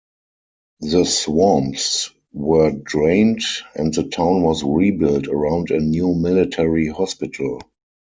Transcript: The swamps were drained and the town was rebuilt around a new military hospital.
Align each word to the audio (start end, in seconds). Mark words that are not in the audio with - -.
The 0.79 1.05
swamps 1.05 2.09
were 2.33 2.71
drained 2.71 3.41
and 3.75 3.93
the 3.93 4.05
town 4.05 4.41
was 4.41 4.63
rebuilt 4.63 5.27
around 5.27 5.69
a 5.69 5.79
new 5.79 6.15
military 6.15 6.87
hospital. 6.87 7.61